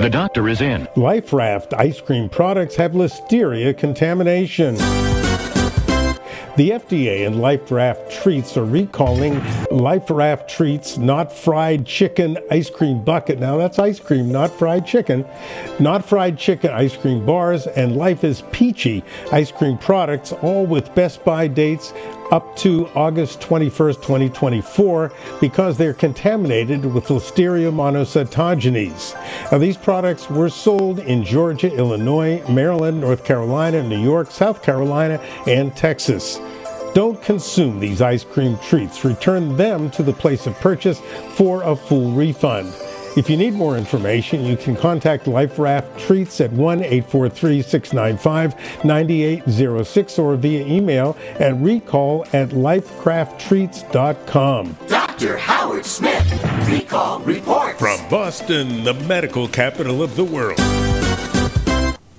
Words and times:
The 0.00 0.08
doctor 0.08 0.48
is 0.48 0.62
in. 0.62 0.88
Life 0.96 1.30
Raft 1.30 1.74
ice 1.74 2.00
cream 2.00 2.30
products 2.30 2.74
have 2.76 2.92
listeria 2.92 3.76
contamination. 3.76 4.76
The 6.56 6.70
FDA 6.70 7.26
and 7.26 7.38
Life 7.38 7.70
Raft 7.70 8.10
Treats 8.10 8.56
are 8.56 8.64
recalling 8.64 9.42
Life 9.70 10.08
Raft 10.08 10.48
Treats 10.48 10.96
Not 10.96 11.30
Fried 11.30 11.84
Chicken 11.84 12.38
Ice 12.50 12.70
Cream 12.70 13.04
Bucket. 13.04 13.38
Now 13.38 13.58
that's 13.58 13.78
ice 13.78 14.00
cream, 14.00 14.32
not 14.32 14.50
fried 14.50 14.86
chicken. 14.86 15.26
Not 15.78 16.08
fried 16.08 16.38
chicken 16.38 16.70
ice 16.70 16.96
cream 16.96 17.26
bars 17.26 17.66
and 17.66 17.94
Life 17.94 18.24
is 18.24 18.42
Peachy 18.52 19.04
ice 19.30 19.52
cream 19.52 19.76
products, 19.76 20.32
all 20.32 20.64
with 20.64 20.94
Best 20.94 21.22
By 21.26 21.46
dates 21.46 21.92
up 22.30 22.56
to 22.56 22.88
August 22.94 23.40
21st, 23.40 23.96
2024, 23.96 25.12
because 25.40 25.76
they're 25.76 25.94
contaminated 25.94 26.84
with 26.84 27.06
Listeria 27.06 27.72
monocytogenes. 27.72 29.14
Now, 29.50 29.58
these 29.58 29.76
products 29.76 30.30
were 30.30 30.48
sold 30.48 31.00
in 31.00 31.24
Georgia, 31.24 31.72
Illinois, 31.74 32.42
Maryland, 32.48 33.00
North 33.00 33.24
Carolina, 33.24 33.82
New 33.82 34.02
York, 34.02 34.30
South 34.30 34.62
Carolina, 34.62 35.20
and 35.46 35.74
Texas. 35.76 36.38
Don't 36.94 37.22
consume 37.22 37.78
these 37.78 38.02
ice 38.02 38.24
cream 38.24 38.58
treats. 38.58 39.04
Return 39.04 39.56
them 39.56 39.90
to 39.92 40.02
the 40.02 40.12
place 40.12 40.46
of 40.46 40.54
purchase 40.56 41.00
for 41.34 41.62
a 41.62 41.76
full 41.76 42.10
refund. 42.12 42.72
If 43.16 43.28
you 43.28 43.36
need 43.36 43.54
more 43.54 43.76
information, 43.76 44.44
you 44.44 44.56
can 44.56 44.76
contact 44.76 45.26
Life 45.26 45.58
Raft 45.58 45.98
Treats 45.98 46.40
at 46.40 46.52
1 46.52 46.84
843 46.84 47.62
695 47.62 48.84
9806 48.84 50.18
or 50.18 50.36
via 50.36 50.64
email 50.64 51.16
at 51.40 51.56
recall 51.56 52.24
at 52.32 52.50
liferafttreats.com. 52.50 54.76
Dr. 54.86 55.36
Howard 55.36 55.84
Smith, 55.84 56.30
Recall 56.68 57.18
Report. 57.20 57.76
From 57.78 58.08
Boston, 58.08 58.84
the 58.84 58.94
medical 58.94 59.48
capital 59.48 60.02
of 60.04 60.14
the 60.14 60.24
world. 60.24 60.60